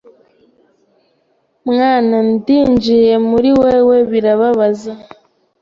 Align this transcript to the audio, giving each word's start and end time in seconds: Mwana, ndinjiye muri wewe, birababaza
Mwana, 1.69 2.17
ndinjiye 2.31 3.13
muri 3.29 3.49
wewe, 3.61 3.97
birababaza 4.11 4.93